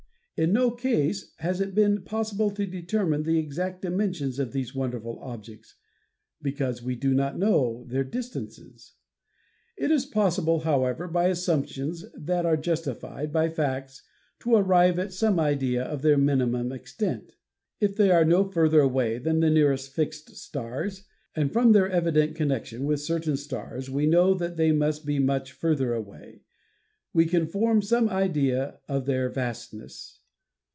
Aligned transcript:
In 0.37 0.53
no 0.53 0.71
case 0.71 1.35
has 1.37 1.61
it 1.61 1.75
been 1.75 2.01
possible 2.01 2.49
to 2.49 2.65
determine 2.65 3.21
the 3.21 3.37
exact 3.37 3.83
dimensions 3.83 4.39
of 4.39 4.53
these 4.53 4.71
xvi 4.71 4.73
INTRODUCTION 4.73 4.79
wonderful 5.13 5.19
objects, 5.19 5.75
because 6.41 6.81
we 6.81 6.95
do 6.95 7.13
not 7.13 7.37
know 7.37 7.85
their 7.87 8.03
distances. 8.03 8.93
It 9.77 9.91
is 9.91 10.07
possible, 10.07 10.61
however, 10.61 11.07
by 11.07 11.27
assumptions 11.27 12.05
that 12.15 12.43
are 12.47 12.57
justified 12.57 13.31
by 13.31 13.49
facts 13.49 14.01
to 14.39 14.55
arrive 14.55 14.97
at 14.97 15.13
some 15.13 15.39
idea 15.39 15.83
of 15.83 16.01
their 16.01 16.17
minimum 16.17 16.71
extent. 16.71 17.35
If 17.79 17.95
they 17.95 18.09
are 18.09 18.25
no 18.25 18.43
further 18.45 18.79
away 18.79 19.19
than 19.19 19.41
the 19.41 19.51
nearest 19.51 19.91
fixed 19.93 20.35
stars, 20.37 21.03
and 21.35 21.53
from 21.53 21.71
their 21.71 21.87
evident 21.87 22.35
connection 22.35 22.85
with 22.85 22.99
certain 23.01 23.37
stars 23.37 23.91
we 23.91 24.07
know 24.07 24.33
that 24.33 24.57
they 24.57 24.71
must 24.71 25.05
be 25.05 25.19
much 25.19 25.51
further 25.51 25.93
away, 25.93 26.41
we 27.13 27.27
can 27.27 27.45
form 27.45 27.83
some 27.83 28.09
idea 28.09 28.79
of 28.89 29.05
their 29.05 29.29
vastness. 29.29 30.17